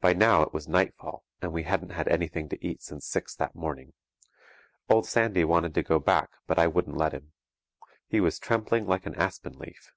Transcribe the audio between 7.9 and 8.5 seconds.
He was